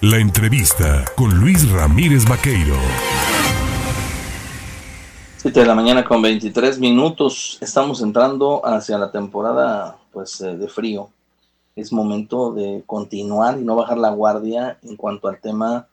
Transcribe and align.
La 0.00 0.18
entrevista 0.18 1.04
con 1.16 1.40
Luis 1.40 1.68
Ramírez 1.72 2.24
Vaqueiro. 2.24 2.76
7 5.38 5.58
de 5.58 5.66
la 5.66 5.74
mañana 5.74 6.04
con 6.04 6.22
23 6.22 6.78
minutos. 6.78 7.58
Estamos 7.60 8.00
entrando 8.00 8.64
hacia 8.64 8.96
la 8.96 9.10
temporada 9.10 9.98
pues, 10.12 10.40
eh, 10.40 10.56
de 10.56 10.68
frío. 10.68 11.10
Es 11.74 11.92
momento 11.92 12.52
de 12.52 12.84
continuar 12.86 13.58
y 13.58 13.64
no 13.64 13.74
bajar 13.74 13.98
la 13.98 14.10
guardia 14.10 14.78
en 14.84 14.94
cuanto 14.94 15.26
al 15.26 15.40
tema 15.40 15.88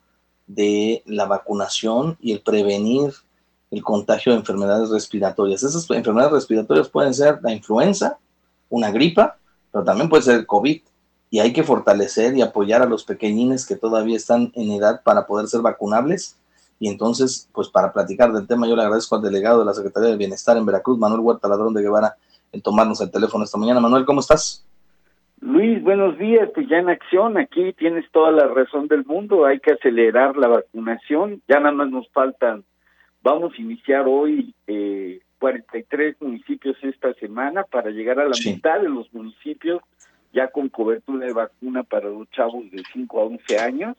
de 0.45 1.01
la 1.07 1.25
vacunación 1.25 2.15
y 2.21 2.33
el 2.33 2.41
prevenir 2.41 3.11
el 3.71 3.81
contagio 3.81 4.33
de 4.33 4.37
enfermedades 4.37 4.91
respiratorias. 4.91 5.63
Esas 5.63 5.89
enfermedades 5.89 6.33
respiratorias 6.33 6.89
pueden 6.89 7.15
ser 7.15 7.39
la 7.41 7.51
influenza, 7.51 8.19
una 8.69 8.91
gripa, 8.91 9.39
pero 9.71 9.83
también 9.83 10.09
puede 10.09 10.21
ser 10.21 10.35
el 10.35 10.45
COVID 10.45 10.79
y 11.29 11.39
hay 11.39 11.53
que 11.53 11.63
fortalecer 11.63 12.35
y 12.35 12.41
apoyar 12.41 12.81
a 12.81 12.85
los 12.85 13.03
pequeñines 13.03 13.65
que 13.65 13.75
todavía 13.75 14.15
están 14.15 14.51
en 14.55 14.71
edad 14.71 15.01
para 15.03 15.25
poder 15.25 15.47
ser 15.47 15.61
vacunables. 15.61 16.37
Y 16.79 16.89
entonces, 16.89 17.49
pues 17.53 17.69
para 17.69 17.93
platicar 17.93 18.31
del 18.31 18.47
tema, 18.47 18.67
yo 18.67 18.75
le 18.75 18.83
agradezco 18.83 19.15
al 19.15 19.21
delegado 19.21 19.59
de 19.59 19.65
la 19.65 19.73
Secretaría 19.73 20.09
de 20.09 20.17
Bienestar 20.17 20.57
en 20.57 20.65
Veracruz, 20.65 20.97
Manuel 20.99 21.21
Huerta 21.21 21.47
Ladrón 21.47 21.73
de 21.73 21.81
Guevara, 21.81 22.15
en 22.51 22.61
tomarnos 22.61 23.01
el 23.01 23.11
teléfono 23.11 23.43
esta 23.43 23.57
mañana. 23.57 23.79
Manuel, 23.79 24.05
¿cómo 24.05 24.19
estás? 24.19 24.65
Luis, 25.41 25.81
buenos 25.83 26.17
días. 26.17 26.49
Pues 26.53 26.67
ya 26.67 26.77
en 26.77 26.89
acción, 26.89 27.37
aquí 27.37 27.73
tienes 27.73 28.09
toda 28.11 28.31
la 28.31 28.47
razón 28.47 28.87
del 28.87 29.05
mundo. 29.05 29.45
Hay 29.45 29.59
que 29.59 29.73
acelerar 29.73 30.35
la 30.37 30.47
vacunación. 30.47 31.41
Ya 31.47 31.59
nada 31.59 31.73
más 31.73 31.89
nos 31.89 32.09
faltan. 32.09 32.63
Vamos 33.21 33.53
a 33.57 33.61
iniciar 33.61 34.05
hoy 34.07 34.53
eh, 34.67 35.19
43 35.39 36.21
municipios 36.21 36.77
esta 36.81 37.13
semana 37.15 37.63
para 37.63 37.89
llegar 37.89 38.19
a 38.19 38.25
la 38.25 38.35
mitad 38.45 38.79
de 38.79 38.89
los 38.89 39.13
municipios 39.13 39.81
ya 40.35 40.49
con 40.49 40.67
cobertura 40.67 41.25
de 41.25 41.33
vacuna 41.33 41.83
para 41.83 42.09
los 42.09 42.29
chavos 42.31 42.69
de 42.69 42.83
5 42.91 43.19
a 43.19 43.23
11 43.23 43.59
años. 43.59 43.97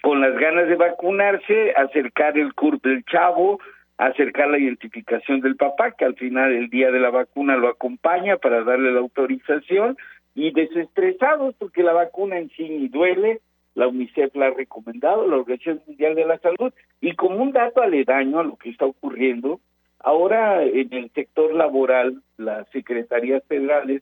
con 0.02 0.20
las 0.20 0.36
ganas 0.36 0.68
de 0.68 0.76
vacunarse, 0.76 1.74
acercar 1.76 2.38
el 2.38 2.54
CURP 2.56 2.84
del 2.84 3.06
chavo, 3.06 3.60
acercar 3.98 4.50
la 4.50 4.58
identificación 4.58 5.40
del 5.42 5.56
papá, 5.56 5.92
que 5.92 6.06
al 6.06 6.16
final 6.16 6.52
el 6.52 6.70
día 6.70 6.92
de 6.92 7.00
la 7.00 7.12
vacuna 7.12 7.56
lo 7.56 7.70
acompaña 7.70 8.38
para 8.38 8.64
darle 8.64 8.92
la 8.92 9.00
autorización, 9.00 9.96
y 10.34 10.52
desestresados, 10.52 11.56
porque 11.56 11.84
la 11.84 11.94
vacuna 11.94 12.38
en 12.38 12.50
sí 12.50 12.68
ni 12.68 12.88
duele, 12.88 13.42
la 13.76 13.88
UNICEF 13.88 14.36
la 14.36 14.48
ha 14.48 14.52
recomendado, 14.52 15.28
la 15.28 15.38
Organización 15.38 15.82
Mundial 15.88 16.16
de 16.16 16.26
la 16.26 16.38
Salud, 16.40 16.74
y 17.00 17.16
como 17.16 17.38
un 17.38 17.52
dato 17.52 17.82
aledaño 17.82 18.40
a 18.40 18.44
lo 18.44 18.58
que 18.58 18.70
está 18.70 18.86
ocurriendo, 18.86 19.60
ahora 20.00 20.64
en 20.64 20.94
el 20.94 21.10
sector 21.12 21.54
laboral, 21.54 22.22
las 22.38 22.68
secretarías 22.70 23.44
federales 23.46 24.02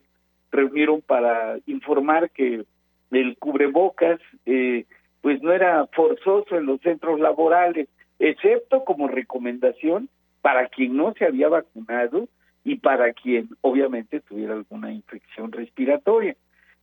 reunieron 0.51 1.01
para 1.01 1.57
informar 1.67 2.31
que 2.31 2.63
el 3.11 3.37
cubrebocas 3.37 4.19
eh, 4.45 4.85
pues 5.21 5.41
no 5.41 5.51
era 5.51 5.85
forzoso 5.87 6.57
en 6.57 6.65
los 6.65 6.81
centros 6.81 7.19
laborales, 7.19 7.87
excepto 8.19 8.83
como 8.83 9.07
recomendación 9.07 10.09
para 10.41 10.67
quien 10.67 10.95
no 10.95 11.13
se 11.13 11.25
había 11.25 11.49
vacunado 11.49 12.27
y 12.63 12.75
para 12.75 13.13
quien 13.13 13.49
obviamente 13.61 14.21
tuviera 14.21 14.53
alguna 14.53 14.91
infección 14.91 15.51
respiratoria. 15.51 16.35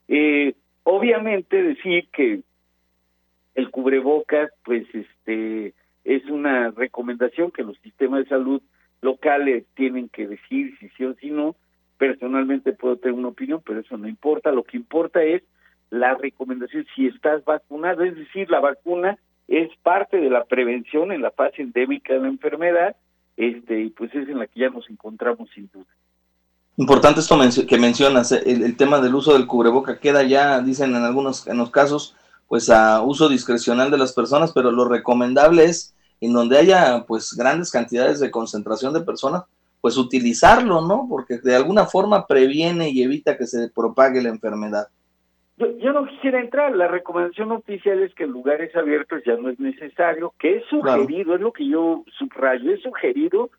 Eh, 0.09 0.55
obviamente 0.83 1.63
decir 1.63 2.09
que 2.13 2.41
el 3.57 3.71
cubrebocas, 3.71 4.51
pues 4.65 4.87
este 4.95 5.75
es 6.05 6.25
una 6.27 6.71
recomendación 6.71 7.51
que 7.51 7.65
los 7.65 7.77
sistemas 7.79 8.23
de 8.23 8.29
salud 8.29 8.63
locales 9.01 9.65
tienen 9.75 10.09
que 10.09 10.29
decir 10.29 10.77
si 10.79 10.89
sí 10.91 11.05
o 11.05 11.15
si 11.15 11.31
no. 11.31 11.57
Personalmente 11.99 12.73
puedo 12.73 12.97
tener 12.97 13.19
una 13.19 13.29
opinión, 13.29 13.63
pero 13.65 13.81
eso 13.81 13.97
no 13.97 14.07
importa. 14.07 14.53
Lo 14.53 14.63
que 14.63 14.77
importa 14.77 15.23
es 15.23 15.43
la 15.91 16.15
recomendación 16.15 16.87
si 16.95 17.07
estás 17.07 17.45
vacunado, 17.45 18.05
es 18.05 18.15
decir, 18.15 18.51
la 18.51 18.61
vacuna 18.61 19.19
es 19.49 19.71
parte 19.83 20.19
de 20.19 20.29
la 20.29 20.45
prevención 20.45 21.11
en 21.11 21.23
la 21.23 21.31
fase 21.31 21.63
endémica 21.63 22.13
de 22.13 22.21
la 22.21 22.29
enfermedad, 22.29 22.97
este, 23.37 23.81
y 23.81 23.91
pues 23.91 24.15
es 24.15 24.29
en 24.29 24.39
la 24.39 24.47
que 24.47 24.61
ya 24.61 24.71
nos 24.71 24.89
encontramos 24.91 25.49
sin 25.55 25.71
duda. 25.73 25.87
Importante 26.77 27.21
esto 27.21 27.39
que 27.67 27.79
mencionas, 27.79 28.33
el, 28.33 28.63
el 28.63 28.77
tema 28.77 29.01
del 29.01 29.15
uso 29.15 29.33
del 29.33 29.47
cubreboca 29.47 29.99
queda 29.99 30.25
ya, 30.25 30.61
dicen 30.61 30.95
en 30.95 31.05
algunos 31.05 31.47
en 31.47 31.57
los 31.57 31.71
casos, 31.71 32.17
pues 32.49 32.71
a 32.71 33.03
uso 33.03 33.29
discrecional 33.29 33.91
de 33.91 33.99
las 33.99 34.13
personas, 34.13 34.53
pero 34.53 34.71
lo 34.71 34.89
recomendable 34.89 35.65
es 35.65 35.95
en 36.21 36.33
donde 36.33 36.59
haya 36.59 37.05
pues 37.07 37.35
grandes 37.35 37.71
cantidades 37.71 38.21
de 38.21 38.31
concentración 38.31 38.95
de 38.95 39.01
personas, 39.01 39.45
pues 39.81 39.97
utilizarlo, 39.97 40.81
¿no? 40.81 41.07
Porque 41.09 41.39
de 41.39 41.55
alguna 41.55 41.87
forma 41.87 42.27
previene 42.27 42.91
y 42.91 43.03
evita 43.03 43.37
que 43.37 43.47
se 43.47 43.69
propague 43.69 44.23
la 44.23 44.31
enfermedad. 44.31 44.89
Yo, 45.59 45.93
no 45.95 46.07
quisiera 46.07 46.39
entrar, 46.41 46.77
la 46.77 46.87
recomendación 46.87 47.51
oficial 47.51 48.03
es 48.03 48.15
que 48.15 48.25
en 48.25 48.31
lugares 48.31 48.77
abiertos 48.77 49.23
ya 49.25 49.37
no 49.37 49.49
es 49.49 49.59
necesario, 49.59 50.35
que 50.39 50.59
es 50.59 50.67
sugerido, 50.67 51.35
es 51.35 51.41
lo 51.41 51.53
que 51.53 51.67
yo 51.67 52.05
subrayo, 52.19 52.73
es 52.73 52.83
sugerido 52.83 53.51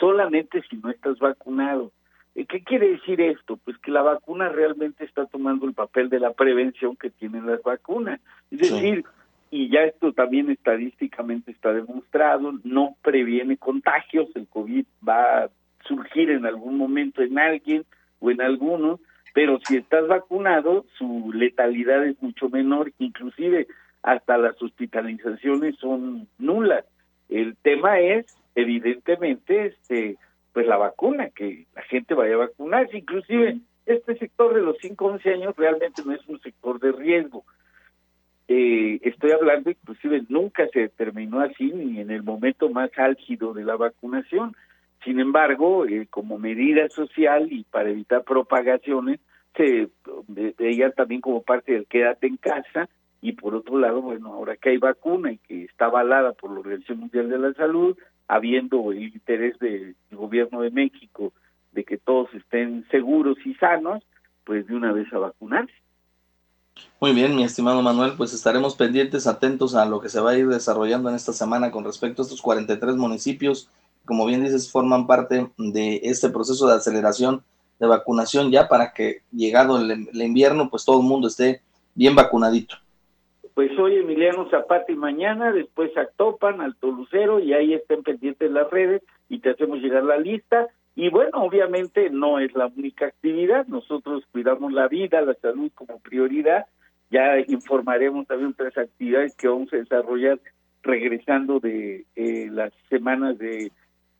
solamente 0.00 0.62
si 0.70 0.76
no 0.76 0.90
estás 0.90 1.18
vacunado. 1.18 1.92
¿Qué 2.34 2.62
quiere 2.64 2.90
decir 2.90 3.20
esto? 3.20 3.58
Pues 3.58 3.76
que 3.78 3.90
la 3.90 4.02
vacuna 4.02 4.48
realmente 4.48 5.04
está 5.04 5.26
tomando 5.26 5.66
el 5.66 5.74
papel 5.74 6.08
de 6.08 6.20
la 6.20 6.32
prevención 6.32 6.96
que 6.96 7.10
tienen 7.10 7.46
las 7.46 7.62
vacunas. 7.62 8.20
Es 8.50 8.58
decir, 8.58 9.04
y 9.50 9.68
ya 9.68 9.82
esto 9.82 10.12
también 10.14 10.50
estadísticamente 10.50 11.50
está 11.50 11.74
demostrado, 11.74 12.54
no 12.64 12.96
previene 13.02 13.58
contagios, 13.58 14.28
el 14.34 14.48
COVID 14.48 14.86
va 15.06 15.44
a 15.44 15.50
surgir 15.84 16.30
en 16.30 16.46
algún 16.46 16.78
momento 16.78 17.20
en 17.20 17.38
alguien 17.38 17.84
o 18.20 18.30
en 18.30 18.40
algunos, 18.40 18.98
pero 19.34 19.58
si 19.64 19.76
estás 19.76 20.08
vacunado, 20.08 20.86
su 20.96 21.32
letalidad 21.34 22.06
es 22.06 22.20
mucho 22.22 22.48
menor, 22.48 22.92
inclusive 22.98 23.66
hasta 24.02 24.38
las 24.38 24.60
hospitalizaciones 24.62 25.76
son 25.76 26.28
nulas. 26.38 26.86
El 27.28 27.56
tema 27.56 28.00
es, 28.00 28.26
evidentemente, 28.54 29.66
este 29.66 30.16
pues 30.52 30.66
la 30.66 30.76
vacuna, 30.76 31.30
que 31.30 31.66
la 31.74 31.82
gente 31.82 32.14
vaya 32.14 32.34
a 32.34 32.38
vacunarse, 32.38 32.98
inclusive 32.98 33.58
este 33.86 34.16
sector 34.16 34.54
de 34.54 34.62
los 34.62 34.76
5 34.80 35.04
11 35.04 35.30
años 35.30 35.56
realmente 35.56 36.02
no 36.04 36.12
es 36.12 36.26
un 36.28 36.40
sector 36.40 36.78
de 36.78 36.92
riesgo. 36.92 37.44
Eh, 38.48 39.00
estoy 39.02 39.30
hablando, 39.30 39.70
inclusive 39.70 40.22
nunca 40.28 40.66
se 40.68 40.80
determinó 40.80 41.40
así 41.40 41.72
ni 41.72 42.00
en 42.00 42.10
el 42.10 42.22
momento 42.22 42.68
más 42.68 42.90
álgido 42.96 43.54
de 43.54 43.64
la 43.64 43.76
vacunación. 43.76 44.54
Sin 45.04 45.20
embargo, 45.20 45.86
eh, 45.86 46.06
como 46.10 46.38
medida 46.38 46.88
social 46.88 47.48
y 47.50 47.64
para 47.64 47.90
evitar 47.90 48.24
propagaciones, 48.24 49.20
se 49.56 49.88
veía 50.28 50.90
también 50.90 51.20
como 51.20 51.42
parte 51.42 51.72
del 51.72 51.86
quédate 51.86 52.26
en 52.26 52.36
casa 52.36 52.88
y 53.20 53.32
por 53.32 53.54
otro 53.54 53.78
lado, 53.78 54.02
bueno, 54.02 54.32
ahora 54.32 54.56
que 54.56 54.70
hay 54.70 54.78
vacuna 54.78 55.32
y 55.32 55.38
que 55.38 55.64
está 55.64 55.86
avalada 55.86 56.32
por 56.32 56.52
la 56.52 56.60
Organización 56.60 57.00
Mundial 57.00 57.28
de 57.28 57.38
la 57.38 57.52
Salud, 57.54 57.96
habiendo 58.28 58.92
el 58.92 59.04
interés 59.04 59.58
del 59.58 59.94
gobierno 60.16 60.60
de 60.60 60.70
México 60.70 61.32
de 61.72 61.84
que 61.84 61.98
todos 61.98 62.32
estén 62.34 62.86
seguros 62.90 63.36
y 63.44 63.54
sanos, 63.54 64.02
pues 64.44 64.66
de 64.66 64.74
una 64.74 64.92
vez 64.92 65.12
a 65.12 65.18
vacunarse. 65.18 65.72
Muy 67.00 67.12
bien, 67.12 67.36
mi 67.36 67.44
estimado 67.44 67.82
Manuel, 67.82 68.12
pues 68.16 68.32
estaremos 68.32 68.76
pendientes, 68.76 69.26
atentos 69.26 69.74
a 69.74 69.84
lo 69.84 70.00
que 70.00 70.08
se 70.08 70.20
va 70.20 70.30
a 70.30 70.38
ir 70.38 70.48
desarrollando 70.48 71.08
en 71.08 71.16
esta 71.16 71.32
semana 71.32 71.70
con 71.70 71.84
respecto 71.84 72.22
a 72.22 72.24
estos 72.24 72.40
43 72.40 72.96
municipios, 72.96 73.68
como 74.04 74.26
bien 74.26 74.42
dices, 74.42 74.70
forman 74.70 75.06
parte 75.06 75.50
de 75.58 76.00
este 76.02 76.30
proceso 76.30 76.66
de 76.66 76.74
aceleración 76.74 77.42
de 77.78 77.86
vacunación 77.86 78.50
ya 78.50 78.68
para 78.68 78.92
que 78.92 79.22
llegado 79.32 79.80
el, 79.80 80.08
el 80.12 80.22
invierno, 80.22 80.70
pues 80.70 80.84
todo 80.84 81.00
el 81.00 81.06
mundo 81.06 81.28
esté 81.28 81.62
bien 81.94 82.14
vacunadito. 82.14 82.76
Pues 83.54 83.78
hoy 83.78 83.96
Emiliano 83.96 84.48
Zapata 84.48 84.90
y 84.90 84.96
mañana, 84.96 85.52
después 85.52 85.94
a 85.98 86.06
Topan, 86.06 86.60
al 86.60 86.74
Tolucero, 86.76 87.38
y 87.38 87.52
ahí 87.52 87.74
estén 87.74 88.02
pendientes 88.02 88.50
las 88.50 88.70
redes 88.70 89.02
y 89.28 89.40
te 89.40 89.50
hacemos 89.50 89.80
llegar 89.80 90.04
la 90.04 90.16
lista. 90.16 90.68
Y 90.94 91.10
bueno, 91.10 91.30
obviamente 91.34 92.08
no 92.10 92.38
es 92.38 92.54
la 92.54 92.66
única 92.66 93.06
actividad, 93.06 93.66
nosotros 93.66 94.24
cuidamos 94.32 94.72
la 94.72 94.88
vida, 94.88 95.20
la 95.20 95.34
salud 95.34 95.70
como 95.74 96.00
prioridad, 96.00 96.66
ya 97.10 97.38
informaremos 97.46 98.26
también 98.26 98.50
otras 98.50 98.76
actividades 98.76 99.36
que 99.36 99.48
vamos 99.48 99.72
a 99.72 99.76
desarrollar 99.76 100.40
regresando 100.82 101.60
de 101.60 102.04
eh, 102.16 102.48
las 102.50 102.72
semanas 102.88 103.38
de, 103.38 103.70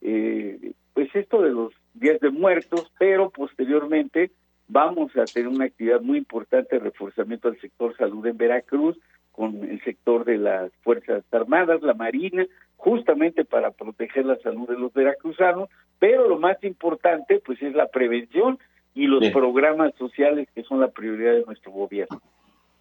eh, 0.02 0.72
pues 0.92 1.14
esto 1.14 1.42
de 1.42 1.50
los 1.50 1.72
días 1.94 2.20
de 2.20 2.30
muertos, 2.30 2.90
pero 2.98 3.30
posteriormente 3.30 4.30
vamos 4.68 5.14
a 5.16 5.24
tener 5.24 5.48
una 5.48 5.64
actividad 5.64 6.00
muy 6.00 6.18
importante 6.18 6.76
de 6.76 6.84
reforzamiento 6.84 7.50
del 7.50 7.60
sector 7.60 7.96
salud 7.96 8.26
en 8.26 8.36
Veracruz, 8.36 8.98
con 9.32 9.64
el 9.64 9.82
sector 9.82 10.24
de 10.24 10.38
las 10.38 10.70
Fuerzas 10.82 11.24
Armadas, 11.32 11.82
la 11.82 11.94
Marina, 11.94 12.46
justamente 12.76 13.44
para 13.44 13.70
proteger 13.70 14.26
la 14.26 14.36
salud 14.40 14.68
de 14.68 14.78
los 14.78 14.92
veracruzanos, 14.92 15.68
pero 15.98 16.28
lo 16.28 16.38
más 16.38 16.62
importante 16.62 17.40
pues 17.44 17.60
es 17.62 17.74
la 17.74 17.88
prevención 17.88 18.58
y 18.94 19.06
los 19.06 19.24
programas 19.30 19.94
sociales 19.98 20.48
que 20.54 20.62
son 20.64 20.80
la 20.80 20.88
prioridad 20.88 21.32
de 21.32 21.44
nuestro 21.44 21.72
gobierno. 21.72 22.20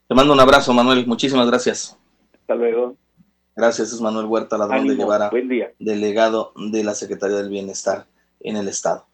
Te 0.08 0.16
mando 0.16 0.34
un 0.34 0.40
abrazo, 0.40 0.74
Manuel. 0.74 1.08
Muchísimas 1.08 1.48
gracias. 1.48 1.98
Hasta 2.34 2.56
luego. 2.56 2.96
Gracias, 3.56 3.94
es 3.94 4.02
Manuel 4.02 4.26
Huerta, 4.26 4.58
ladrón 4.58 4.88
de 4.88 4.96
Guevara, 4.96 5.30
delegado 5.78 6.54
de 6.56 6.84
la 6.84 6.94
Secretaría 6.94 7.38
del 7.38 7.50
Bienestar 7.50 8.06
en 8.40 8.56
el 8.56 8.68
Estado. 8.68 9.06